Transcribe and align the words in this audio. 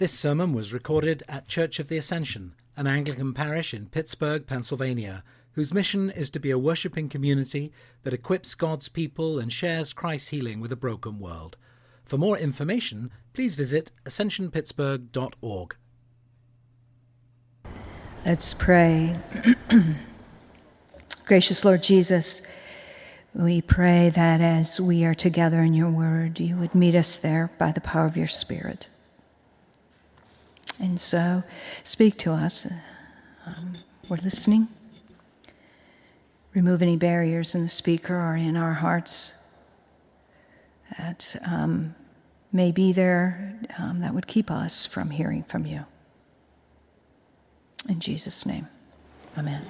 This 0.00 0.18
sermon 0.18 0.54
was 0.54 0.72
recorded 0.72 1.22
at 1.28 1.46
Church 1.46 1.78
of 1.78 1.88
the 1.88 1.98
Ascension, 1.98 2.54
an 2.74 2.86
Anglican 2.86 3.34
parish 3.34 3.74
in 3.74 3.90
Pittsburgh, 3.90 4.46
Pennsylvania, 4.46 5.22
whose 5.52 5.74
mission 5.74 6.08
is 6.08 6.30
to 6.30 6.40
be 6.40 6.50
a 6.50 6.56
worshipping 6.56 7.10
community 7.10 7.70
that 8.02 8.14
equips 8.14 8.54
God's 8.54 8.88
people 8.88 9.38
and 9.38 9.52
shares 9.52 9.92
Christ's 9.92 10.28
healing 10.28 10.58
with 10.58 10.72
a 10.72 10.74
broken 10.74 11.18
world. 11.18 11.58
For 12.02 12.16
more 12.16 12.38
information, 12.38 13.10
please 13.34 13.56
visit 13.56 13.92
ascensionpittsburgh.org. 14.06 15.76
Let's 18.24 18.54
pray. 18.54 19.18
Gracious 21.26 21.62
Lord 21.62 21.82
Jesus, 21.82 22.40
we 23.34 23.60
pray 23.60 24.08
that 24.14 24.40
as 24.40 24.80
we 24.80 25.04
are 25.04 25.14
together 25.14 25.60
in 25.60 25.74
your 25.74 25.90
word, 25.90 26.40
you 26.40 26.56
would 26.56 26.74
meet 26.74 26.94
us 26.94 27.18
there 27.18 27.50
by 27.58 27.70
the 27.70 27.82
power 27.82 28.06
of 28.06 28.16
your 28.16 28.28
Spirit. 28.28 28.88
And 30.80 30.98
so, 30.98 31.42
speak 31.84 32.16
to 32.18 32.32
us. 32.32 32.66
Um, 33.46 33.74
we're 34.08 34.16
listening. 34.16 34.66
Remove 36.54 36.80
any 36.80 36.96
barriers 36.96 37.54
in 37.54 37.62
the 37.62 37.68
speaker 37.68 38.14
or 38.14 38.34
in 38.34 38.56
our 38.56 38.72
hearts 38.72 39.34
that 40.98 41.36
um, 41.46 41.94
may 42.52 42.72
be 42.72 42.92
there 42.92 43.58
um, 43.78 44.00
that 44.00 44.12
would 44.12 44.26
keep 44.26 44.50
us 44.50 44.86
from 44.86 45.10
hearing 45.10 45.44
from 45.44 45.66
you. 45.66 45.84
In 47.88 48.00
Jesus' 48.00 48.44
name, 48.46 48.66
amen. 49.38 49.62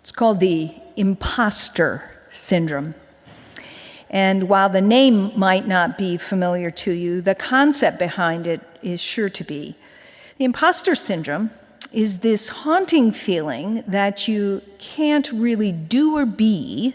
It's 0.00 0.10
called 0.10 0.40
the 0.40 0.70
imposter 0.96 2.10
syndrome. 2.30 2.94
And 4.10 4.48
while 4.48 4.68
the 4.68 4.80
name 4.80 5.32
might 5.38 5.66
not 5.66 5.98
be 5.98 6.16
familiar 6.16 6.70
to 6.70 6.92
you, 6.92 7.20
the 7.20 7.34
concept 7.34 7.98
behind 7.98 8.46
it 8.46 8.60
is 8.82 9.00
sure 9.00 9.28
to 9.28 9.44
be. 9.44 9.76
The 10.38 10.44
imposter 10.44 10.94
syndrome 10.94 11.50
is 11.92 12.18
this 12.18 12.48
haunting 12.48 13.12
feeling 13.12 13.84
that 13.86 14.28
you 14.28 14.62
can't 14.78 15.30
really 15.32 15.72
do 15.72 16.16
or 16.16 16.26
be 16.26 16.94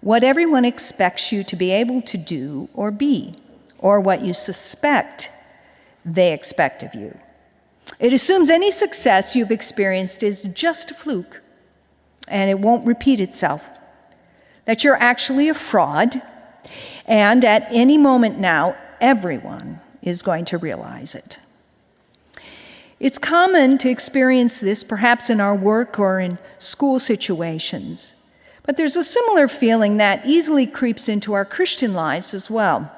what 0.00 0.22
everyone 0.22 0.64
expects 0.64 1.32
you 1.32 1.42
to 1.42 1.56
be 1.56 1.70
able 1.70 2.00
to 2.02 2.16
do 2.16 2.68
or 2.74 2.90
be, 2.90 3.34
or 3.78 4.00
what 4.00 4.22
you 4.22 4.32
suspect 4.32 5.30
they 6.04 6.32
expect 6.32 6.82
of 6.82 6.94
you. 6.94 7.18
It 7.98 8.12
assumes 8.12 8.48
any 8.48 8.70
success 8.70 9.34
you've 9.34 9.50
experienced 9.50 10.22
is 10.22 10.44
just 10.54 10.90
a 10.92 10.94
fluke 10.94 11.40
and 12.28 12.48
it 12.48 12.58
won't 12.58 12.86
repeat 12.86 13.20
itself 13.20 13.62
that 14.68 14.84
you're 14.84 14.96
actually 14.96 15.48
a 15.48 15.54
fraud, 15.54 16.20
and 17.06 17.42
at 17.42 17.66
any 17.70 17.96
moment 17.96 18.38
now, 18.38 18.76
everyone 19.00 19.80
is 20.02 20.20
going 20.20 20.44
to 20.44 20.58
realize 20.58 21.14
it. 21.14 21.38
It's 23.00 23.16
common 23.16 23.78
to 23.78 23.88
experience 23.88 24.60
this 24.60 24.84
perhaps 24.84 25.30
in 25.30 25.40
our 25.40 25.54
work 25.54 25.98
or 25.98 26.20
in 26.20 26.38
school 26.58 27.00
situations, 27.00 28.14
but 28.64 28.76
there's 28.76 28.96
a 28.96 29.02
similar 29.02 29.48
feeling 29.48 29.96
that 29.96 30.26
easily 30.26 30.66
creeps 30.66 31.08
into 31.08 31.32
our 31.32 31.46
Christian 31.46 31.94
lives 31.94 32.34
as 32.34 32.50
well. 32.50 32.92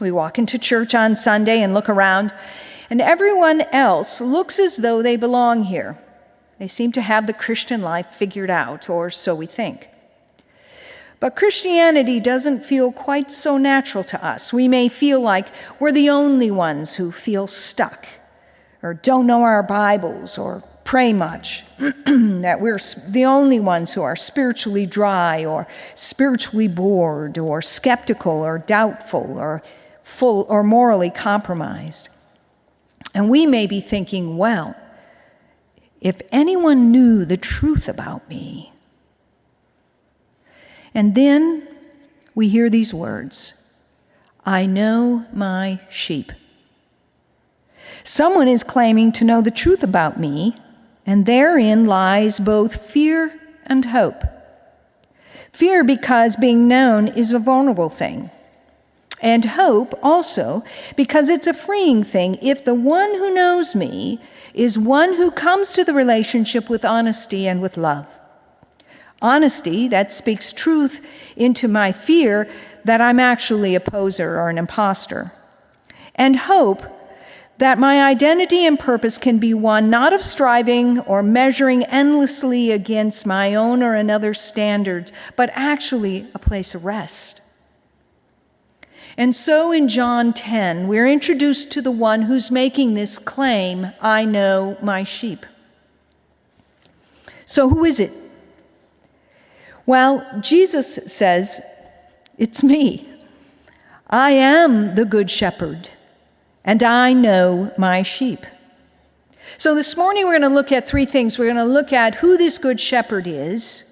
We 0.00 0.10
walk 0.10 0.36
into 0.36 0.58
church 0.58 0.96
on 0.96 1.14
Sunday 1.14 1.62
and 1.62 1.74
look 1.74 1.88
around, 1.88 2.34
and 2.90 3.00
everyone 3.00 3.60
else 3.70 4.20
looks 4.20 4.58
as 4.58 4.78
though 4.78 5.00
they 5.00 5.14
belong 5.14 5.62
here. 5.62 5.96
They 6.58 6.66
seem 6.66 6.90
to 6.90 7.02
have 7.02 7.28
the 7.28 7.32
Christian 7.32 7.82
life 7.82 8.08
figured 8.08 8.50
out, 8.50 8.90
or 8.90 9.10
so 9.10 9.32
we 9.32 9.46
think. 9.46 9.88
But 11.22 11.36
Christianity 11.36 12.18
doesn't 12.18 12.64
feel 12.64 12.90
quite 12.90 13.30
so 13.30 13.56
natural 13.56 14.02
to 14.02 14.26
us. 14.26 14.52
We 14.52 14.66
may 14.66 14.88
feel 14.88 15.20
like 15.20 15.46
we're 15.78 15.92
the 15.92 16.10
only 16.10 16.50
ones 16.50 16.96
who 16.96 17.12
feel 17.12 17.46
stuck, 17.46 18.08
or 18.82 18.94
don't 18.94 19.28
know 19.28 19.42
our 19.42 19.62
Bibles, 19.62 20.36
or 20.36 20.64
pray 20.82 21.12
much, 21.12 21.62
that 21.78 22.60
we're 22.60 22.80
the 23.06 23.24
only 23.24 23.60
ones 23.60 23.94
who 23.94 24.02
are 24.02 24.16
spiritually 24.16 24.84
dry, 24.84 25.44
or 25.44 25.68
spiritually 25.94 26.66
bored, 26.66 27.38
or 27.38 27.62
skeptical, 27.62 28.32
or 28.32 28.58
doubtful, 28.58 29.38
or 29.38 29.62
full, 30.02 30.44
or 30.48 30.64
morally 30.64 31.10
compromised. 31.10 32.08
And 33.14 33.30
we 33.30 33.46
may 33.46 33.68
be 33.68 33.80
thinking, 33.80 34.38
well, 34.38 34.74
if 36.00 36.20
anyone 36.32 36.90
knew 36.90 37.24
the 37.24 37.36
truth 37.36 37.88
about 37.88 38.28
me, 38.28 38.72
and 40.94 41.14
then 41.14 41.66
we 42.34 42.48
hear 42.48 42.70
these 42.70 42.92
words 42.94 43.54
I 44.44 44.66
know 44.66 45.24
my 45.32 45.80
sheep. 45.88 46.32
Someone 48.04 48.48
is 48.48 48.64
claiming 48.64 49.12
to 49.12 49.24
know 49.24 49.40
the 49.40 49.50
truth 49.50 49.82
about 49.84 50.18
me, 50.18 50.56
and 51.06 51.26
therein 51.26 51.86
lies 51.86 52.40
both 52.40 52.90
fear 52.90 53.38
and 53.66 53.84
hope. 53.84 54.24
Fear 55.52 55.84
because 55.84 56.36
being 56.36 56.66
known 56.66 57.08
is 57.08 57.30
a 57.30 57.38
vulnerable 57.38 57.88
thing. 57.88 58.30
And 59.20 59.44
hope 59.44 59.96
also 60.02 60.64
because 60.96 61.28
it's 61.28 61.46
a 61.46 61.54
freeing 61.54 62.02
thing 62.02 62.38
if 62.42 62.64
the 62.64 62.74
one 62.74 63.14
who 63.14 63.32
knows 63.32 63.76
me 63.76 64.18
is 64.52 64.76
one 64.76 65.14
who 65.14 65.30
comes 65.30 65.72
to 65.74 65.84
the 65.84 65.94
relationship 65.94 66.68
with 66.68 66.84
honesty 66.84 67.46
and 67.46 67.62
with 67.62 67.76
love. 67.76 68.06
Honesty 69.22 69.88
that 69.88 70.12
speaks 70.12 70.52
truth 70.52 71.00
into 71.36 71.68
my 71.68 71.92
fear 71.92 72.48
that 72.84 73.00
I'm 73.00 73.20
actually 73.20 73.74
a 73.74 73.80
poser 73.80 74.38
or 74.38 74.50
an 74.50 74.58
impostor. 74.58 75.32
And 76.14 76.36
hope 76.36 76.84
that 77.58 77.78
my 77.78 78.02
identity 78.02 78.66
and 78.66 78.78
purpose 78.78 79.18
can 79.18 79.38
be 79.38 79.54
one 79.54 79.88
not 79.88 80.12
of 80.12 80.22
striving 80.22 80.98
or 81.00 81.22
measuring 81.22 81.84
endlessly 81.84 82.72
against 82.72 83.24
my 83.24 83.54
own 83.54 83.82
or 83.82 83.94
another's 83.94 84.40
standards, 84.40 85.12
but 85.36 85.50
actually 85.52 86.28
a 86.34 86.38
place 86.38 86.74
of 86.74 86.84
rest. 86.84 87.40
And 89.16 89.36
so 89.36 89.72
in 89.72 89.88
John 89.88 90.32
10, 90.32 90.88
we're 90.88 91.06
introduced 91.06 91.70
to 91.72 91.82
the 91.82 91.90
one 91.90 92.22
who's 92.22 92.50
making 92.50 92.94
this 92.94 93.18
claim 93.18 93.92
I 94.00 94.24
know 94.24 94.76
my 94.82 95.04
sheep. 95.04 95.44
So, 97.44 97.68
who 97.68 97.84
is 97.84 98.00
it? 98.00 98.12
Well, 99.86 100.26
Jesus 100.40 100.98
says, 101.06 101.60
It's 102.38 102.62
me. 102.62 103.08
I 104.08 104.32
am 104.32 104.94
the 104.94 105.04
good 105.04 105.30
shepherd, 105.30 105.88
and 106.64 106.82
I 106.82 107.12
know 107.12 107.72
my 107.78 108.02
sheep. 108.02 108.46
So 109.58 109.74
this 109.74 109.96
morning 109.96 110.24
we're 110.24 110.38
going 110.38 110.50
to 110.50 110.54
look 110.54 110.70
at 110.70 110.86
three 110.86 111.06
things. 111.06 111.38
We're 111.38 111.46
going 111.46 111.56
to 111.56 111.64
look 111.64 111.92
at 111.92 112.14
who 112.16 112.36
this 112.36 112.58
good 112.58 112.78
shepherd 112.78 113.26
is 113.26 113.84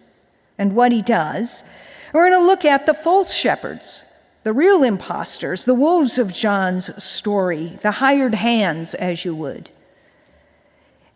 and 0.58 0.74
what 0.74 0.92
he 0.92 1.02
does. 1.02 1.64
We're 2.12 2.28
going 2.28 2.40
to 2.40 2.46
look 2.46 2.64
at 2.64 2.86
the 2.86 2.94
false 2.94 3.32
shepherds, 3.32 4.04
the 4.44 4.52
real 4.52 4.84
impostors, 4.84 5.64
the 5.64 5.74
wolves 5.74 6.18
of 6.18 6.32
John's 6.32 7.02
story, 7.02 7.78
the 7.82 7.92
hired 7.92 8.34
hands, 8.34 8.94
as 8.94 9.24
you 9.24 9.34
would. 9.34 9.70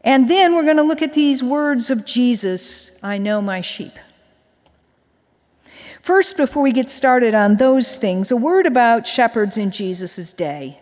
And 0.02 0.28
then 0.28 0.54
we're 0.54 0.64
going 0.64 0.76
to 0.76 0.82
look 0.82 1.02
at 1.02 1.14
these 1.14 1.42
words 1.42 1.90
of 1.90 2.04
Jesus 2.04 2.90
I 3.02 3.18
know 3.18 3.40
my 3.40 3.60
sheep. 3.60 3.98
First, 6.04 6.37
before 6.37 6.62
we 6.62 6.72
get 6.72 6.91
started 6.91 7.34
on 7.34 7.56
those 7.56 7.97
things, 7.97 8.31
a 8.31 8.37
word 8.37 8.66
about 8.66 9.06
shepherds 9.06 9.56
in 9.56 9.70
Jesus' 9.70 10.34
day. 10.34 10.78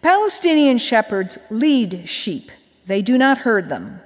Palestinian 0.00 0.78
shepherds 0.78 1.38
lead 1.50 2.08
sheep, 2.08 2.52
they 2.86 3.02
do 3.02 3.18
not 3.18 3.38
herd 3.38 3.68
them. 3.68 4.00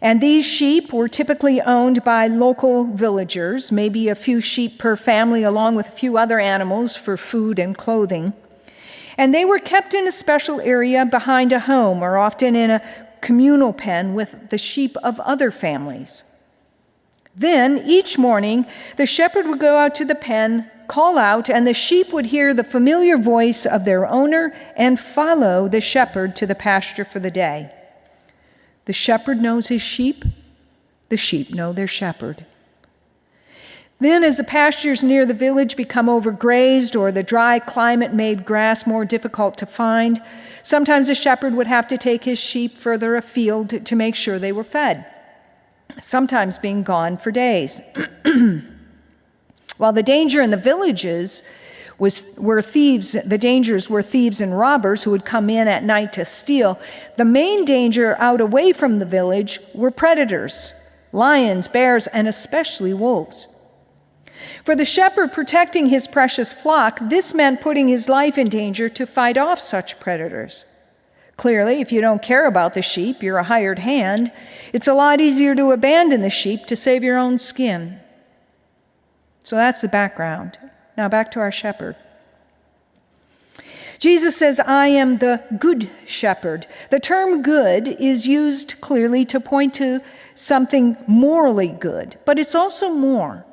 And 0.00 0.20
these 0.20 0.46
sheep 0.46 0.92
were 0.92 1.08
typically 1.08 1.60
owned 1.60 2.04
by 2.04 2.28
local 2.28 2.84
villagers, 2.94 3.72
maybe 3.72 4.08
a 4.08 4.14
few 4.14 4.40
sheep 4.40 4.78
per 4.78 4.94
family, 4.94 5.42
along 5.42 5.74
with 5.74 5.88
a 5.88 5.98
few 5.98 6.16
other 6.16 6.38
animals 6.38 6.94
for 6.94 7.16
food 7.16 7.58
and 7.58 7.76
clothing. 7.76 8.32
And 9.16 9.34
they 9.34 9.44
were 9.44 9.58
kept 9.58 9.94
in 9.94 10.06
a 10.06 10.12
special 10.12 10.60
area 10.60 11.04
behind 11.04 11.50
a 11.50 11.58
home 11.58 12.04
or 12.04 12.18
often 12.18 12.54
in 12.54 12.70
a 12.70 12.82
communal 13.20 13.72
pen 13.72 14.14
with 14.14 14.50
the 14.50 14.58
sheep 14.58 14.96
of 14.98 15.18
other 15.18 15.50
families. 15.50 16.22
Then 17.38 17.84
each 17.86 18.18
morning, 18.18 18.66
the 18.96 19.06
shepherd 19.06 19.46
would 19.46 19.60
go 19.60 19.78
out 19.78 19.94
to 19.96 20.04
the 20.04 20.16
pen, 20.16 20.68
call 20.88 21.16
out, 21.16 21.48
and 21.48 21.64
the 21.64 21.74
sheep 21.74 22.12
would 22.12 22.26
hear 22.26 22.52
the 22.52 22.64
familiar 22.64 23.16
voice 23.16 23.64
of 23.64 23.84
their 23.84 24.06
owner 24.06 24.52
and 24.76 24.98
follow 24.98 25.68
the 25.68 25.80
shepherd 25.80 26.34
to 26.36 26.46
the 26.46 26.56
pasture 26.56 27.04
for 27.04 27.20
the 27.20 27.30
day. 27.30 27.70
The 28.86 28.92
shepherd 28.92 29.40
knows 29.40 29.68
his 29.68 29.82
sheep, 29.82 30.24
the 31.10 31.16
sheep 31.16 31.54
know 31.54 31.72
their 31.72 31.86
shepherd. 31.86 32.44
Then, 34.00 34.24
as 34.24 34.36
the 34.36 34.44
pastures 34.44 35.04
near 35.04 35.24
the 35.24 35.34
village 35.34 35.76
become 35.76 36.06
overgrazed 36.06 36.98
or 36.98 37.12
the 37.12 37.22
dry 37.22 37.60
climate 37.60 38.14
made 38.14 38.44
grass 38.44 38.84
more 38.84 39.04
difficult 39.04 39.56
to 39.58 39.66
find, 39.66 40.20
sometimes 40.64 41.06
the 41.06 41.14
shepherd 41.14 41.54
would 41.54 41.68
have 41.68 41.86
to 41.88 41.98
take 41.98 42.24
his 42.24 42.38
sheep 42.38 42.78
further 42.78 43.14
afield 43.14 43.84
to 43.84 43.96
make 43.96 44.16
sure 44.16 44.40
they 44.40 44.52
were 44.52 44.64
fed 44.64 45.06
sometimes 46.00 46.58
being 46.58 46.82
gone 46.82 47.16
for 47.16 47.30
days. 47.30 47.80
While 49.78 49.92
the 49.92 50.02
danger 50.02 50.42
in 50.42 50.50
the 50.50 50.56
villages 50.56 51.42
was 51.98 52.22
were 52.36 52.62
thieves, 52.62 53.16
the 53.24 53.38
dangers 53.38 53.90
were 53.90 54.02
thieves 54.02 54.40
and 54.40 54.56
robbers 54.56 55.02
who 55.02 55.10
would 55.10 55.24
come 55.24 55.50
in 55.50 55.66
at 55.66 55.84
night 55.84 56.12
to 56.14 56.24
steal. 56.24 56.78
The 57.16 57.24
main 57.24 57.64
danger 57.64 58.16
out 58.18 58.40
away 58.40 58.72
from 58.72 58.98
the 58.98 59.06
village 59.06 59.58
were 59.74 59.90
predators, 59.90 60.74
lions, 61.12 61.66
bears, 61.68 62.06
and 62.08 62.28
especially 62.28 62.94
wolves. 62.94 63.48
For 64.64 64.76
the 64.76 64.84
shepherd 64.84 65.32
protecting 65.32 65.88
his 65.88 66.06
precious 66.06 66.52
flock, 66.52 67.00
this 67.02 67.34
meant 67.34 67.60
putting 67.60 67.88
his 67.88 68.08
life 68.08 68.38
in 68.38 68.48
danger 68.48 68.88
to 68.90 69.06
fight 69.06 69.36
off 69.36 69.58
such 69.58 69.98
predators. 69.98 70.64
Clearly, 71.38 71.80
if 71.80 71.92
you 71.92 72.00
don't 72.00 72.20
care 72.20 72.46
about 72.46 72.74
the 72.74 72.82
sheep, 72.82 73.22
you're 73.22 73.38
a 73.38 73.44
hired 73.44 73.78
hand. 73.78 74.32
It's 74.72 74.88
a 74.88 74.92
lot 74.92 75.20
easier 75.20 75.54
to 75.54 75.70
abandon 75.70 76.20
the 76.20 76.30
sheep 76.30 76.66
to 76.66 76.74
save 76.74 77.04
your 77.04 77.16
own 77.16 77.38
skin. 77.38 78.00
So 79.44 79.54
that's 79.54 79.80
the 79.80 79.88
background. 79.88 80.58
Now 80.96 81.08
back 81.08 81.30
to 81.30 81.40
our 81.40 81.52
shepherd. 81.52 81.94
Jesus 84.00 84.36
says, 84.36 84.58
I 84.58 84.88
am 84.88 85.18
the 85.18 85.42
good 85.60 85.88
shepherd. 86.06 86.66
The 86.90 86.98
term 86.98 87.42
good 87.42 87.86
is 87.86 88.26
used 88.26 88.80
clearly 88.80 89.24
to 89.26 89.38
point 89.38 89.74
to 89.74 90.00
something 90.34 90.96
morally 91.06 91.68
good, 91.68 92.16
but 92.24 92.40
it's 92.40 92.56
also 92.56 92.90
more. 92.90 93.44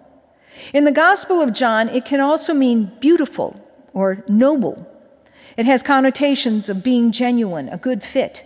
In 0.74 0.86
the 0.86 0.92
Gospel 0.92 1.40
of 1.40 1.54
John, 1.54 1.90
it 1.90 2.04
can 2.04 2.20
also 2.20 2.54
mean 2.54 2.92
beautiful 3.00 3.60
or 3.94 4.24
noble. 4.28 4.92
It 5.58 5.66
has 5.66 5.82
connotations 5.82 6.70
of 6.70 6.84
being 6.84 7.12
genuine, 7.12 7.70
a 7.70 7.78
good 7.78 8.04
fit. 8.04 8.46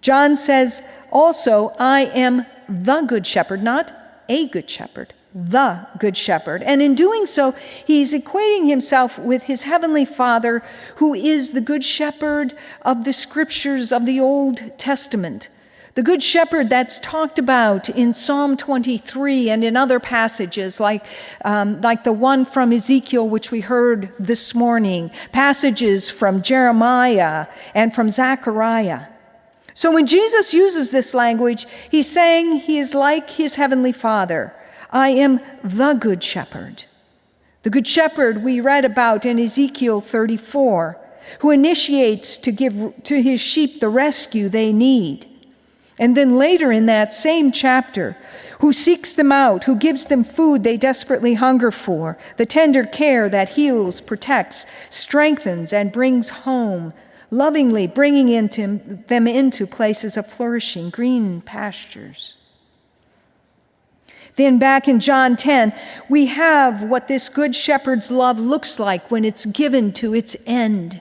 John 0.00 0.36
says 0.36 0.82
also, 1.10 1.74
I 1.78 2.06
am 2.06 2.46
the 2.68 3.02
good 3.02 3.26
shepherd, 3.26 3.62
not 3.62 3.92
a 4.28 4.48
good 4.48 4.68
shepherd, 4.68 5.14
the 5.34 5.86
good 5.98 6.16
shepherd. 6.16 6.62
And 6.62 6.80
in 6.80 6.94
doing 6.94 7.26
so, 7.26 7.54
he's 7.86 8.12
equating 8.12 8.68
himself 8.68 9.18
with 9.18 9.42
his 9.42 9.64
heavenly 9.64 10.04
Father, 10.04 10.62
who 10.96 11.14
is 11.14 11.52
the 11.52 11.60
good 11.60 11.84
shepherd 11.84 12.54
of 12.82 13.04
the 13.04 13.12
scriptures 13.12 13.92
of 13.92 14.06
the 14.06 14.20
Old 14.20 14.78
Testament. 14.78 15.50
The 15.94 16.02
Good 16.02 16.24
Shepherd 16.24 16.70
that's 16.70 16.98
talked 16.98 17.38
about 17.38 17.88
in 17.88 18.12
Psalm 18.12 18.56
23 18.56 19.50
and 19.50 19.62
in 19.62 19.76
other 19.76 20.00
passages, 20.00 20.80
like, 20.80 21.06
um, 21.44 21.80
like 21.82 22.02
the 22.02 22.12
one 22.12 22.44
from 22.44 22.72
Ezekiel, 22.72 23.28
which 23.28 23.52
we 23.52 23.60
heard 23.60 24.12
this 24.18 24.56
morning, 24.56 25.12
passages 25.30 26.10
from 26.10 26.42
Jeremiah 26.42 27.46
and 27.76 27.94
from 27.94 28.10
Zechariah. 28.10 29.06
So 29.74 29.92
when 29.92 30.08
Jesus 30.08 30.52
uses 30.52 30.90
this 30.90 31.14
language, 31.14 31.68
he's 31.88 32.10
saying 32.10 32.56
he 32.56 32.78
is 32.78 32.92
like 32.92 33.30
his 33.30 33.54
heavenly 33.54 33.92
Father. 33.92 34.52
I 34.90 35.10
am 35.10 35.40
the 35.62 35.94
Good 35.94 36.24
Shepherd. 36.24 36.84
The 37.62 37.70
Good 37.70 37.86
Shepherd 37.86 38.42
we 38.42 38.60
read 38.60 38.84
about 38.84 39.24
in 39.24 39.38
Ezekiel 39.38 40.00
34, 40.00 40.98
who 41.38 41.52
initiates 41.52 42.36
to 42.38 42.50
give 42.50 42.92
to 43.04 43.22
his 43.22 43.40
sheep 43.40 43.78
the 43.78 43.88
rescue 43.88 44.48
they 44.48 44.72
need. 44.72 45.28
And 45.98 46.16
then 46.16 46.36
later 46.36 46.72
in 46.72 46.86
that 46.86 47.12
same 47.12 47.52
chapter, 47.52 48.16
who 48.60 48.72
seeks 48.72 49.12
them 49.12 49.30
out, 49.30 49.64
who 49.64 49.76
gives 49.76 50.06
them 50.06 50.24
food 50.24 50.64
they 50.64 50.76
desperately 50.76 51.34
hunger 51.34 51.70
for, 51.70 52.18
the 52.36 52.46
tender 52.46 52.84
care 52.84 53.28
that 53.28 53.50
heals, 53.50 54.00
protects, 54.00 54.66
strengthens, 54.90 55.72
and 55.72 55.92
brings 55.92 56.30
home, 56.30 56.92
lovingly 57.30 57.86
bringing 57.86 58.28
into, 58.28 58.80
them 59.08 59.28
into 59.28 59.66
places 59.66 60.16
of 60.16 60.26
flourishing 60.26 60.90
green 60.90 61.40
pastures. 61.42 62.36
Then, 64.36 64.58
back 64.58 64.88
in 64.88 64.98
John 64.98 65.36
10, 65.36 65.72
we 66.08 66.26
have 66.26 66.82
what 66.82 67.06
this 67.06 67.28
good 67.28 67.54
shepherd's 67.54 68.10
love 68.10 68.40
looks 68.40 68.80
like 68.80 69.10
when 69.10 69.24
it's 69.24 69.46
given 69.46 69.92
to 69.92 70.12
its 70.14 70.34
end. 70.44 71.00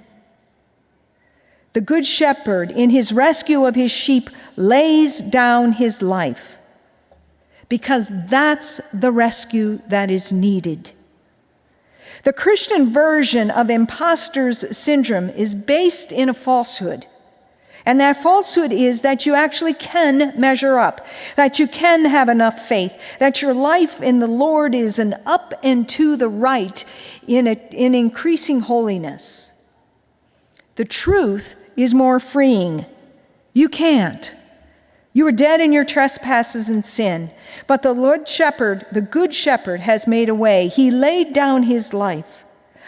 The 1.74 1.82
Good 1.82 2.06
Shepherd, 2.06 2.72
in 2.72 2.92
his 2.92 3.12
rescue 3.12 3.66
of 3.66 3.76
his 3.76 3.92
sheep, 3.92 4.30
lays 4.56 5.20
down 5.20 5.74
his 5.74 6.02
life 6.02 6.60
because 7.68 8.12
that's 8.28 8.80
the 8.94 9.12
rescue 9.12 9.80
that 9.88 10.12
is 10.12 10.32
needed. 10.32 10.92
The 12.24 12.34
Christian 12.34 12.94
version 12.94 13.50
of 13.50 13.72
imposter's 13.72 14.78
syndrome 14.78 15.30
is 15.32 15.56
based 15.56 16.12
in 16.12 16.30
a 16.30 16.34
falsehood. 16.36 17.08
And 17.86 18.00
that 18.00 18.22
falsehood 18.22 18.72
is 18.72 19.02
that 19.02 19.26
you 19.26 19.34
actually 19.34 19.74
can 19.74 20.40
measure 20.40 20.78
up, 20.78 21.06
that 21.36 21.58
you 21.58 21.68
can 21.68 22.06
have 22.06 22.30
enough 22.30 22.66
faith, 22.66 22.94
that 23.20 23.42
your 23.42 23.54
life 23.56 24.02
in 24.02 24.20
the 24.20 24.28
Lord 24.28 24.76
is 24.76 25.00
an 25.00 25.16
up 25.26 25.54
and 25.64 25.90
to 25.90 26.16
the 26.16 26.30
right 26.30 26.86
in, 27.28 27.48
a, 27.48 27.58
in 27.72 27.96
increasing 27.96 28.62
holiness. 28.62 29.52
The 30.76 30.86
truth 30.86 31.56
is 31.76 31.94
more 31.94 32.20
freeing. 32.20 32.86
You 33.54 33.70
can't. 33.70 34.34
You 35.14 35.28
are 35.28 35.32
dead 35.32 35.62
in 35.62 35.72
your 35.72 35.86
trespasses 35.86 36.70
and 36.70 36.84
sin. 36.84 37.32
But 37.68 37.84
the 37.84 37.94
Lord 37.94 38.28
Shepherd, 38.28 38.86
the 38.92 39.02
Good 39.02 39.34
Shepherd, 39.34 39.82
has 39.82 40.08
made 40.08 40.28
a 40.28 40.36
way. 40.36 40.68
He 40.68 40.90
laid 40.90 41.34
down 41.34 41.64
his 41.64 41.94
life. 41.94 42.44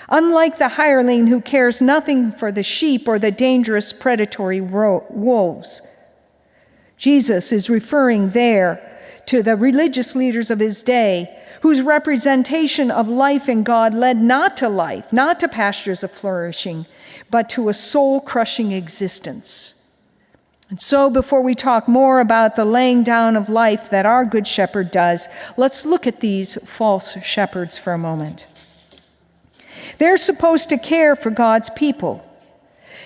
Unlike 0.10 0.58
the 0.58 0.70
hireling 0.70 1.28
who 1.28 1.42
cares 1.42 1.82
nothing 1.82 2.32
for 2.32 2.52
the 2.52 2.64
sheep 2.64 3.08
or 3.08 3.20
the 3.20 3.32
dangerous 3.32 3.94
predatory 3.94 4.62
wolves. 4.62 5.82
Jesus 6.98 7.52
is 7.52 7.70
referring 7.70 8.30
there 8.30 8.95
to 9.28 9.42
the 9.42 9.56
religious 9.56 10.16
leaders 10.16 10.50
of 10.50 10.60
his 10.60 10.84
day 10.84 11.36
whose 11.62 11.82
representation 11.82 12.92
of 12.92 13.08
life 13.08 13.50
in 13.50 13.64
God 13.64 13.94
led 13.94 14.22
not 14.22 14.56
to 14.58 14.70
life, 14.70 15.12
not 15.12 15.40
to 15.40 15.48
pastures 15.48 16.04
of 16.04 16.12
flourishing, 16.12 16.86
but 17.32 17.50
to 17.50 17.70
a 17.70 17.74
soul 17.74 18.22
crushing 18.22 18.72
existence. 18.72 19.74
And 20.70 20.82
so, 20.82 21.10
before 21.10 21.42
we 21.42 21.54
talk 21.54 21.88
more 21.88 22.20
about 22.20 22.56
the 22.56 22.66
laying 22.66 23.04
down 23.04 23.36
of 23.36 23.50
life 23.50 23.90
that 23.92 24.06
our 24.06 24.26
Good 24.26 24.48
Shepherd 24.48 24.90
does, 24.92 25.28
let's 25.58 25.86
look 25.86 26.08
at 26.08 26.20
these 26.20 26.56
false 26.66 27.18
shepherds 27.24 27.78
for 27.78 27.94
a 27.94 27.98
moment. 27.98 28.48
They're 30.00 30.18
supposed 30.18 30.70
to 30.70 30.78
care 30.78 31.16
for 31.16 31.30
God's 31.30 31.70
people, 31.72 32.26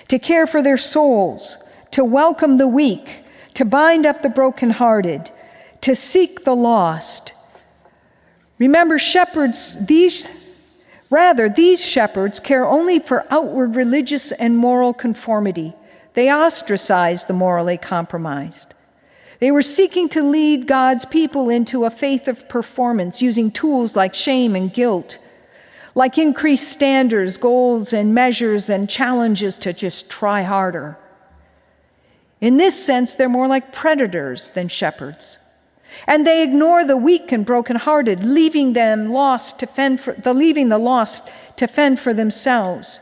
to 0.08 0.18
care 0.18 0.46
for 0.46 0.62
their 0.62 0.78
souls, 0.78 1.58
to 1.90 2.04
welcome 2.04 2.56
the 2.56 2.68
weak, 2.68 3.24
to 3.54 3.64
bind 3.64 4.06
up 4.06 4.22
the 4.22 4.30
brokenhearted, 4.30 5.30
to 5.82 5.94
seek 5.94 6.44
the 6.44 6.54
lost. 6.54 7.32
Remember, 8.58 8.98
shepherds, 8.98 9.76
these 9.86 10.28
Rather, 11.10 11.48
these 11.48 11.84
shepherds 11.84 12.38
care 12.38 12.64
only 12.64 13.00
for 13.00 13.26
outward 13.30 13.74
religious 13.74 14.30
and 14.32 14.56
moral 14.56 14.94
conformity. 14.94 15.74
They 16.14 16.30
ostracize 16.30 17.24
the 17.24 17.32
morally 17.32 17.76
compromised. 17.76 18.74
They 19.40 19.50
were 19.50 19.62
seeking 19.62 20.08
to 20.10 20.22
lead 20.22 20.68
God's 20.68 21.04
people 21.04 21.48
into 21.48 21.84
a 21.84 21.90
faith 21.90 22.28
of 22.28 22.48
performance 22.48 23.20
using 23.20 23.50
tools 23.50 23.96
like 23.96 24.14
shame 24.14 24.54
and 24.54 24.72
guilt, 24.72 25.18
like 25.96 26.16
increased 26.16 26.68
standards, 26.68 27.36
goals, 27.36 27.92
and 27.92 28.14
measures 28.14 28.70
and 28.70 28.88
challenges 28.88 29.58
to 29.58 29.72
just 29.72 30.08
try 30.08 30.42
harder. 30.42 30.96
In 32.40 32.56
this 32.56 32.80
sense, 32.80 33.16
they're 33.16 33.28
more 33.28 33.48
like 33.48 33.72
predators 33.72 34.50
than 34.50 34.68
shepherds. 34.68 35.38
And 36.06 36.26
they 36.26 36.42
ignore 36.42 36.84
the 36.84 36.96
weak 36.96 37.32
and 37.32 37.44
brokenhearted, 37.44 38.24
leaving 38.24 38.72
them 38.72 39.10
lost 39.10 39.58
to 39.58 39.66
fend 39.66 40.00
for 40.00 40.12
the 40.12 40.34
leaving 40.34 40.68
the 40.68 40.78
lost 40.78 41.28
to 41.56 41.66
fend 41.66 42.00
for 42.00 42.14
themselves. 42.14 43.00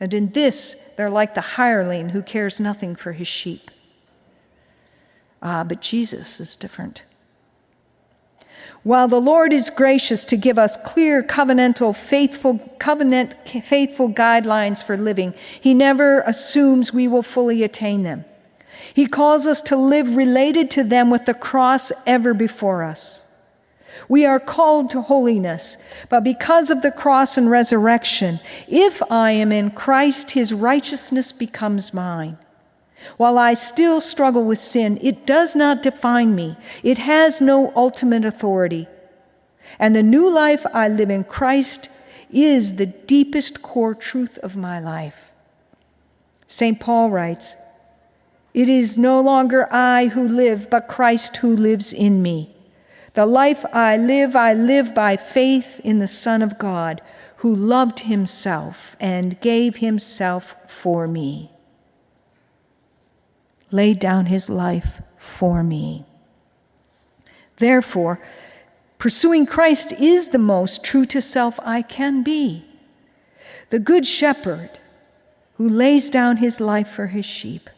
And 0.00 0.14
in 0.14 0.30
this, 0.30 0.76
they're 0.96 1.10
like 1.10 1.34
the 1.34 1.40
hireling 1.40 2.08
who 2.10 2.22
cares 2.22 2.60
nothing 2.60 2.96
for 2.96 3.12
his 3.12 3.28
sheep. 3.28 3.70
Ah, 5.42 5.64
but 5.64 5.80
Jesus 5.80 6.40
is 6.40 6.56
different. 6.56 7.04
While 8.82 9.08
the 9.08 9.20
Lord 9.20 9.52
is 9.52 9.68
gracious 9.68 10.24
to 10.26 10.36
give 10.36 10.58
us 10.58 10.76
clear 10.84 11.22
covenantal 11.22 11.94
faithful 11.94 12.58
covenant 12.78 13.34
faithful 13.64 14.08
guidelines 14.08 14.82
for 14.82 14.96
living, 14.96 15.34
he 15.60 15.74
never 15.74 16.20
assumes 16.22 16.92
we 16.92 17.06
will 17.06 17.22
fully 17.22 17.62
attain 17.62 18.02
them. 18.02 18.24
He 18.94 19.06
calls 19.06 19.46
us 19.46 19.60
to 19.62 19.76
live 19.76 20.16
related 20.16 20.70
to 20.72 20.84
them 20.84 21.10
with 21.10 21.26
the 21.26 21.34
cross 21.34 21.92
ever 22.06 22.34
before 22.34 22.82
us. 22.82 23.24
We 24.08 24.24
are 24.24 24.40
called 24.40 24.90
to 24.90 25.02
holiness, 25.02 25.76
but 26.08 26.24
because 26.24 26.70
of 26.70 26.82
the 26.82 26.90
cross 26.90 27.36
and 27.36 27.50
resurrection, 27.50 28.40
if 28.66 29.02
I 29.10 29.32
am 29.32 29.52
in 29.52 29.70
Christ, 29.70 30.32
his 30.32 30.52
righteousness 30.52 31.32
becomes 31.32 31.94
mine. 31.94 32.38
While 33.16 33.38
I 33.38 33.54
still 33.54 34.00
struggle 34.00 34.44
with 34.44 34.58
sin, 34.58 34.98
it 35.00 35.26
does 35.26 35.54
not 35.56 35.82
define 35.82 36.34
me, 36.34 36.56
it 36.82 36.98
has 36.98 37.40
no 37.40 37.72
ultimate 37.76 38.24
authority. 38.24 38.88
And 39.78 39.94
the 39.94 40.02
new 40.02 40.28
life 40.28 40.66
I 40.74 40.88
live 40.88 41.10
in 41.10 41.24
Christ 41.24 41.88
is 42.32 42.74
the 42.74 42.86
deepest 42.86 43.62
core 43.62 43.94
truth 43.94 44.38
of 44.38 44.56
my 44.56 44.80
life. 44.80 45.30
St. 46.48 46.78
Paul 46.80 47.10
writes, 47.10 47.56
it 48.52 48.68
is 48.68 48.98
no 48.98 49.20
longer 49.20 49.72
I 49.72 50.06
who 50.06 50.26
live, 50.26 50.68
but 50.70 50.88
Christ 50.88 51.36
who 51.36 51.56
lives 51.56 51.92
in 51.92 52.22
me. 52.22 52.54
The 53.14 53.26
life 53.26 53.64
I 53.72 53.96
live, 53.96 54.34
I 54.36 54.54
live 54.54 54.94
by 54.94 55.16
faith 55.16 55.80
in 55.84 55.98
the 55.98 56.08
Son 56.08 56.42
of 56.42 56.58
God, 56.58 57.00
who 57.36 57.54
loved 57.54 58.00
himself 58.00 58.96
and 59.00 59.40
gave 59.40 59.76
himself 59.76 60.54
for 60.66 61.06
me. 61.06 61.50
Laid 63.70 63.98
down 63.98 64.26
his 64.26 64.50
life 64.50 65.00
for 65.18 65.62
me. 65.62 66.04
Therefore, 67.58 68.20
pursuing 68.98 69.46
Christ 69.46 69.92
is 69.92 70.30
the 70.30 70.38
most 70.38 70.82
true 70.82 71.06
to 71.06 71.20
self 71.20 71.58
I 71.62 71.82
can 71.82 72.22
be. 72.22 72.64
The 73.70 73.78
Good 73.78 74.06
Shepherd 74.06 74.80
who 75.60 75.68
lays 75.68 76.10
down 76.10 76.38
his 76.38 76.58
life 76.58 76.88
for 76.88 77.08
his 77.08 77.26
sheep. 77.26 77.68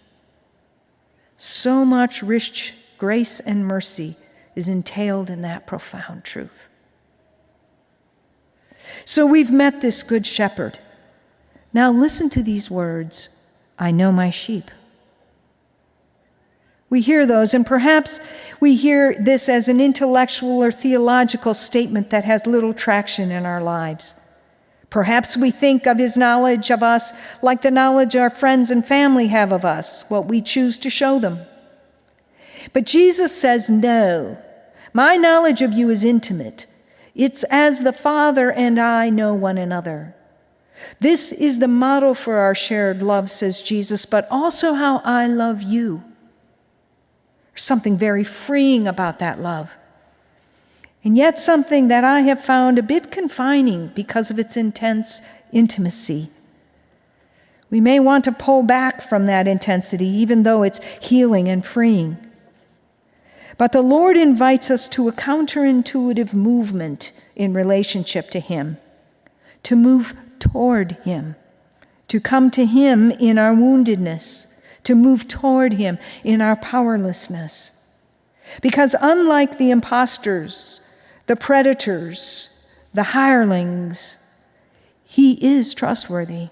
So 1.44 1.84
much 1.84 2.22
rich 2.22 2.72
grace 2.98 3.40
and 3.40 3.66
mercy 3.66 4.14
is 4.54 4.68
entailed 4.68 5.28
in 5.28 5.42
that 5.42 5.66
profound 5.66 6.22
truth. 6.22 6.68
So 9.04 9.26
we've 9.26 9.50
met 9.50 9.80
this 9.80 10.04
Good 10.04 10.24
Shepherd. 10.24 10.78
Now 11.72 11.90
listen 11.90 12.30
to 12.30 12.44
these 12.44 12.70
words 12.70 13.28
I 13.76 13.90
know 13.90 14.12
my 14.12 14.30
sheep. 14.30 14.70
We 16.90 17.00
hear 17.00 17.26
those, 17.26 17.54
and 17.54 17.66
perhaps 17.66 18.20
we 18.60 18.76
hear 18.76 19.16
this 19.18 19.48
as 19.48 19.68
an 19.68 19.80
intellectual 19.80 20.62
or 20.62 20.70
theological 20.70 21.54
statement 21.54 22.10
that 22.10 22.24
has 22.24 22.46
little 22.46 22.72
traction 22.72 23.32
in 23.32 23.46
our 23.46 23.60
lives. 23.60 24.14
Perhaps 24.92 25.38
we 25.38 25.50
think 25.50 25.86
of 25.86 25.96
his 25.96 26.18
knowledge 26.18 26.70
of 26.70 26.82
us 26.82 27.14
like 27.40 27.62
the 27.62 27.70
knowledge 27.70 28.14
our 28.14 28.28
friends 28.28 28.70
and 28.70 28.86
family 28.86 29.28
have 29.28 29.50
of 29.50 29.64
us, 29.64 30.04
what 30.10 30.28
we 30.28 30.42
choose 30.42 30.78
to 30.80 30.90
show 30.90 31.18
them. 31.18 31.40
But 32.74 32.84
Jesus 32.84 33.34
says, 33.34 33.70
No, 33.70 34.36
my 34.92 35.16
knowledge 35.16 35.62
of 35.62 35.72
you 35.72 35.88
is 35.88 36.04
intimate. 36.04 36.66
It's 37.14 37.42
as 37.44 37.80
the 37.80 37.94
Father 37.94 38.52
and 38.52 38.78
I 38.78 39.08
know 39.08 39.32
one 39.32 39.56
another. 39.56 40.14
This 41.00 41.32
is 41.32 41.58
the 41.58 41.68
model 41.68 42.14
for 42.14 42.36
our 42.36 42.54
shared 42.54 43.02
love, 43.02 43.30
says 43.30 43.62
Jesus, 43.62 44.04
but 44.04 44.28
also 44.30 44.74
how 44.74 44.98
I 45.06 45.26
love 45.26 45.62
you. 45.62 46.04
There's 47.54 47.62
something 47.62 47.96
very 47.96 48.24
freeing 48.24 48.86
about 48.86 49.20
that 49.20 49.40
love. 49.40 49.70
And 51.04 51.16
yet, 51.16 51.38
something 51.38 51.88
that 51.88 52.04
I 52.04 52.20
have 52.20 52.44
found 52.44 52.78
a 52.78 52.82
bit 52.82 53.10
confining 53.10 53.88
because 53.88 54.30
of 54.30 54.38
its 54.38 54.56
intense 54.56 55.20
intimacy. 55.52 56.30
We 57.70 57.80
may 57.80 57.98
want 57.98 58.24
to 58.24 58.32
pull 58.32 58.62
back 58.62 59.02
from 59.08 59.26
that 59.26 59.48
intensity, 59.48 60.06
even 60.06 60.42
though 60.44 60.62
it's 60.62 60.80
healing 61.00 61.48
and 61.48 61.64
freeing. 61.64 62.18
But 63.58 63.72
the 63.72 63.82
Lord 63.82 64.16
invites 64.16 64.70
us 64.70 64.88
to 64.88 65.08
a 65.08 65.12
counterintuitive 65.12 66.32
movement 66.32 67.12
in 67.34 67.52
relationship 67.52 68.30
to 68.30 68.40
Him, 68.40 68.76
to 69.64 69.74
move 69.74 70.14
toward 70.38 70.92
Him, 71.04 71.34
to 72.08 72.20
come 72.20 72.50
to 72.52 72.64
Him 72.66 73.10
in 73.10 73.38
our 73.38 73.54
woundedness, 73.54 74.46
to 74.84 74.94
move 74.94 75.26
toward 75.28 75.74
Him 75.74 75.98
in 76.24 76.40
our 76.40 76.56
powerlessness. 76.56 77.72
Because 78.60 78.94
unlike 79.00 79.58
the 79.58 79.70
impostors, 79.70 80.80
the 81.26 81.36
predators, 81.36 82.48
the 82.94 83.02
hirelings, 83.02 84.16
He 85.04 85.32
is 85.44 85.74
trustworthy. 85.74 86.48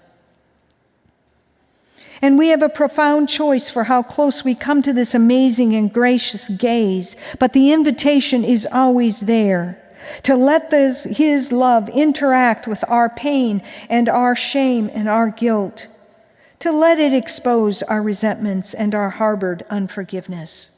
And 2.21 2.37
we 2.37 2.49
have 2.49 2.61
a 2.61 2.69
profound 2.69 3.29
choice 3.29 3.69
for 3.69 3.85
how 3.85 4.03
close 4.03 4.43
we 4.43 4.53
come 4.53 4.83
to 4.83 4.93
this 4.93 5.15
amazing 5.15 5.75
and 5.75 5.91
gracious 5.91 6.49
gaze, 6.49 7.15
but 7.39 7.53
the 7.53 7.71
invitation 7.71 8.43
is 8.43 8.67
always 8.71 9.21
there 9.21 9.81
to 10.23 10.35
let 10.35 10.69
this, 10.69 11.03
His 11.05 11.51
love 11.51 11.89
interact 11.89 12.67
with 12.67 12.83
our 12.87 13.09
pain 13.09 13.63
and 13.89 14.07
our 14.07 14.35
shame 14.35 14.89
and 14.93 15.09
our 15.09 15.29
guilt 15.29 15.87
to 16.61 16.71
let 16.71 16.99
it 16.99 17.11
expose 17.11 17.81
our 17.83 18.03
resentments 18.03 18.75
and 18.75 18.93
our 18.93 19.09
harbored 19.09 19.65
unforgiveness. 19.71 20.69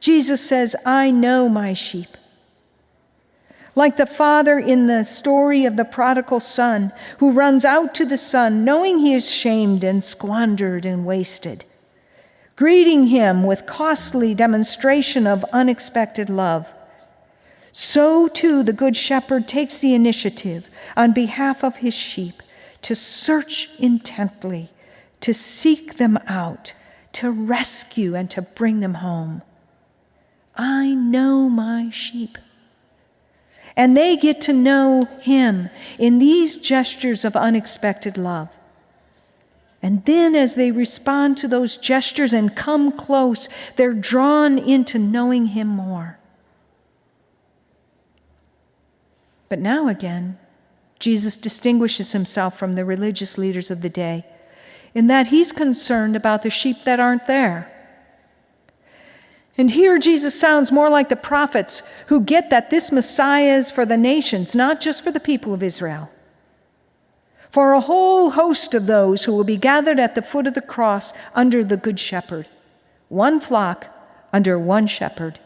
Jesus 0.00 0.46
says, 0.46 0.76
I 0.84 1.10
know 1.10 1.48
my 1.48 1.72
sheep. 1.72 2.16
Like 3.80 3.96
the 3.96 4.04
father 4.04 4.58
in 4.58 4.88
the 4.88 5.04
story 5.04 5.64
of 5.64 5.78
the 5.78 5.86
prodigal 5.86 6.40
son 6.40 6.92
who 7.16 7.32
runs 7.32 7.64
out 7.64 7.94
to 7.94 8.04
the 8.04 8.18
son 8.18 8.62
knowing 8.62 8.98
he 8.98 9.14
is 9.14 9.30
shamed 9.30 9.84
and 9.84 10.04
squandered 10.04 10.84
and 10.84 11.06
wasted, 11.06 11.64
greeting 12.56 13.06
him 13.06 13.42
with 13.42 13.64
costly 13.64 14.34
demonstration 14.34 15.26
of 15.26 15.46
unexpected 15.54 16.28
love. 16.28 16.68
So 17.72 18.28
too 18.28 18.62
the 18.62 18.74
good 18.74 18.98
shepherd 18.98 19.48
takes 19.48 19.78
the 19.78 19.94
initiative 19.94 20.68
on 20.94 21.14
behalf 21.14 21.64
of 21.64 21.76
his 21.76 21.94
sheep 21.94 22.42
to 22.82 22.94
search 22.94 23.70
intently, 23.78 24.68
to 25.22 25.32
seek 25.32 25.96
them 25.96 26.18
out, 26.26 26.74
to 27.12 27.30
rescue 27.30 28.14
and 28.14 28.28
to 28.28 28.42
bring 28.42 28.80
them 28.80 28.96
home. 28.96 29.40
I 30.54 30.92
know 30.92 31.48
my 31.48 31.88
sheep. 31.88 32.36
And 33.76 33.96
they 33.96 34.16
get 34.16 34.40
to 34.42 34.52
know 34.52 35.04
him 35.20 35.70
in 35.98 36.18
these 36.18 36.58
gestures 36.58 37.24
of 37.24 37.36
unexpected 37.36 38.18
love. 38.18 38.48
And 39.82 40.04
then, 40.04 40.34
as 40.34 40.56
they 40.56 40.70
respond 40.70 41.38
to 41.38 41.48
those 41.48 41.78
gestures 41.78 42.34
and 42.34 42.54
come 42.54 42.92
close, 42.92 43.48
they're 43.76 43.94
drawn 43.94 44.58
into 44.58 44.98
knowing 44.98 45.46
him 45.46 45.68
more. 45.68 46.18
But 49.48 49.58
now 49.58 49.88
again, 49.88 50.38
Jesus 50.98 51.36
distinguishes 51.36 52.12
himself 52.12 52.58
from 52.58 52.74
the 52.74 52.84
religious 52.84 53.38
leaders 53.38 53.70
of 53.70 53.80
the 53.80 53.88
day 53.88 54.24
in 54.94 55.06
that 55.06 55.28
he's 55.28 55.52
concerned 55.52 56.14
about 56.14 56.42
the 56.42 56.50
sheep 56.50 56.84
that 56.84 57.00
aren't 57.00 57.26
there. 57.26 57.79
And 59.60 59.70
here 59.70 59.98
Jesus 59.98 60.40
sounds 60.40 60.72
more 60.72 60.88
like 60.88 61.10
the 61.10 61.16
prophets 61.16 61.82
who 62.06 62.22
get 62.22 62.48
that 62.48 62.70
this 62.70 62.90
Messiah 62.90 63.58
is 63.58 63.70
for 63.70 63.84
the 63.84 63.98
nations, 63.98 64.54
not 64.54 64.80
just 64.80 65.04
for 65.04 65.12
the 65.12 65.20
people 65.20 65.52
of 65.52 65.62
Israel. 65.62 66.10
For 67.50 67.74
a 67.74 67.80
whole 67.82 68.30
host 68.30 68.72
of 68.72 68.86
those 68.86 69.22
who 69.22 69.34
will 69.34 69.44
be 69.44 69.58
gathered 69.58 70.00
at 70.00 70.14
the 70.14 70.22
foot 70.22 70.46
of 70.46 70.54
the 70.54 70.62
cross 70.62 71.12
under 71.34 71.62
the 71.62 71.76
Good 71.76 72.00
Shepherd, 72.00 72.48
one 73.10 73.38
flock 73.38 73.86
under 74.32 74.58
one 74.58 74.86
shepherd. 74.86 75.38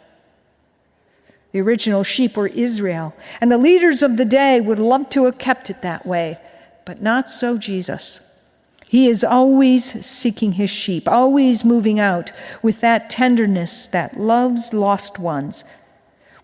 The 1.50 1.60
original 1.62 2.04
sheep 2.04 2.36
were 2.36 2.46
Israel, 2.46 3.16
and 3.40 3.50
the 3.50 3.58
leaders 3.58 4.00
of 4.00 4.16
the 4.16 4.24
day 4.24 4.60
would 4.60 4.78
love 4.78 5.10
to 5.10 5.24
have 5.24 5.38
kept 5.38 5.70
it 5.70 5.82
that 5.82 6.06
way, 6.06 6.38
but 6.84 7.02
not 7.02 7.28
so 7.28 7.58
Jesus. 7.58 8.20
He 8.94 9.08
is 9.08 9.24
always 9.24 10.06
seeking 10.06 10.52
his 10.52 10.70
sheep, 10.70 11.08
always 11.08 11.64
moving 11.64 11.98
out 11.98 12.30
with 12.62 12.80
that 12.82 13.10
tenderness 13.10 13.88
that 13.88 14.20
loves 14.20 14.72
lost 14.72 15.18
ones, 15.18 15.64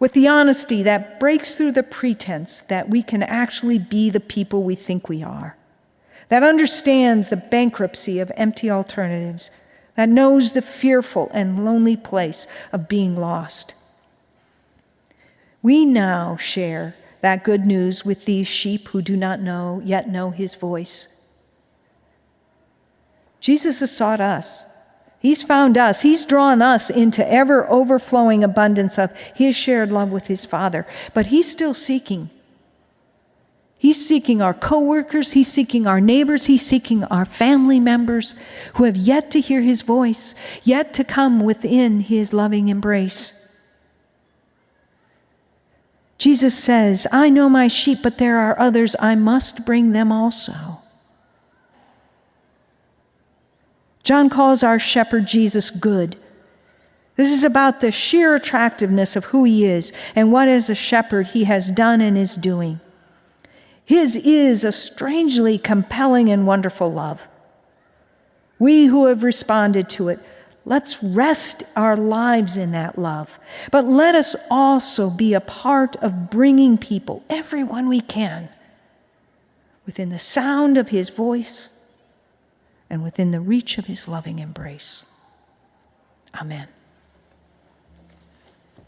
with 0.01 0.15
the 0.15 0.27
honesty 0.27 0.83
that 0.83 1.21
breaks 1.21 1.55
through 1.55 1.71
the 1.71 1.85
pretense 1.85 2.65
that 2.67 2.91
we 2.91 3.05
can 3.05 3.23
actually 3.23 3.79
be 3.79 4.11
the 4.11 4.19
people 4.19 4.65
we 4.65 4.75
think 4.75 5.09
we 5.09 5.23
are, 5.23 5.57
that 6.29 6.43
understands 6.43 7.29
the 7.29 7.37
bankruptcy 7.37 8.19
of 8.19 8.33
empty 8.37 8.69
alternatives, 8.69 9.53
that 9.95 10.09
knows 10.09 10.51
the 10.51 10.61
fearful 10.61 11.31
and 11.33 11.65
lonely 11.65 11.97
place 11.97 12.49
of 12.73 12.89
being 12.89 13.15
lost. 13.15 13.77
We 15.63 15.85
now 15.85 16.37
share 16.37 16.97
that 17.21 17.45
good 17.45 17.65
news 17.65 18.05
with 18.05 18.25
these 18.25 18.49
sheep 18.49 18.89
who 18.89 19.03
do 19.03 19.17
not 19.17 19.39
know, 19.39 19.81
yet 19.85 20.09
know 20.09 20.31
his 20.31 20.57
voice. 20.57 21.07
Jesus 23.41 23.81
has 23.81 23.91
sought 23.91 24.21
us. 24.21 24.65
He's 25.19 25.43
found 25.43 25.77
us. 25.77 26.01
He's 26.01 26.25
drawn 26.25 26.63
us 26.63 26.89
into 26.89 27.31
ever 27.31 27.69
overflowing 27.71 28.43
abundance 28.43 28.99
of 28.99 29.13
his 29.35 29.55
shared 29.55 29.93
love 29.93 30.11
with 30.13 30.27
his 30.27 30.47
Father. 30.47 30.87
But 31.13 31.27
he's 31.27 31.51
still 31.51 31.75
seeking. 31.75 32.31
He's 33.77 34.07
seeking 34.07 34.43
our 34.43 34.53
coworkers, 34.53 35.33
he's 35.33 35.49
seeking 35.49 35.87
our 35.87 36.03
neighbors, 36.03 36.45
he's 36.45 36.61
seeking 36.61 37.03
our 37.05 37.25
family 37.25 37.81
members 37.81 38.35
who 38.75 38.85
have 38.85 38.97
yet 38.97 39.31
to 39.31 39.41
hear 39.41 39.63
his 39.63 39.81
voice, 39.81 40.35
yet 40.63 40.93
to 40.95 41.05
come 41.05 41.41
within 41.41 42.01
his 42.01 42.35
loving 42.35 42.69
embrace. 42.69 43.33
Jesus 46.19 46.55
says, 46.55 47.07
I 47.11 47.31
know 47.31 47.49
my 47.49 47.69
sheep, 47.69 48.01
but 48.03 48.19
there 48.19 48.37
are 48.37 48.59
others. 48.61 48.95
I 49.01 49.15
must 49.15 49.65
bring 49.65 49.93
them 49.93 50.13
also. 50.13 50.80
John 54.03 54.31
calls 54.31 54.63
our 54.63 54.79
shepherd 54.79 55.27
Jesus 55.27 55.71
good. 55.71 56.17
This 57.17 57.31
is 57.31 57.45
about 57.45 57.81
the 57.81 57.91
sheer 57.91 58.35
attractiveness 58.35 59.15
of 59.15 59.27
who 59.27 59.45
he 59.45 59.67
is 59.67 59.93
and 60.15 60.33
what, 60.33 60.49
as 60.49 60.71
a 60.71 60.75
shepherd, 60.75 61.29
he 61.29 61.45
has 61.45 61.71
done 61.71 62.01
and 62.01 62.17
is 62.17 62.35
doing. 62.35 62.81
His 63.85 64.17
is 64.17 64.65
a 64.65 64.73
strangely 64.73 65.59
compelling 65.59 66.31
and 66.31 66.47
wonderful 66.47 66.91
love. 66.93 67.23
We 68.59 68.87
who 68.87 69.07
have 69.07 69.23
responded 69.23 69.89
to 69.91 70.09
it 70.09 70.21
Let's 70.65 71.03
rest 71.03 71.65
our 71.75 71.97
lives 71.97 72.57
in 72.57 72.73
that 72.73 72.99
love. 72.99 73.31
But 73.71 73.87
let 73.87 74.15
us 74.15 74.37
also 74.51 75.11
be 75.11 75.35
a 75.35 75.41
part 75.41 75.97
of 75.97 76.31
bringing 76.31 76.77
people, 76.77 77.25
everyone 77.31 77.89
we 77.89 78.01
can, 78.01 78.49
within 79.87 80.11
the 80.11 80.19
sound 80.19 80.77
of 80.77 80.91
his 80.91 81.09
voice 81.09 81.69
and 82.91 83.03
within 83.03 83.31
the 83.31 83.41
reach 83.41 83.79
of 83.79 83.87
his 83.87 84.09
loving 84.09 84.41
embrace. 84.41 85.05
Amen. 86.35 86.69